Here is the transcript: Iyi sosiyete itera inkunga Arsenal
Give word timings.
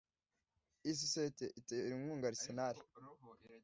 Iyi 0.83 0.93
sosiyete 1.01 1.45
itera 1.59 1.85
inkunga 1.95 2.25
Arsenal 2.31 2.75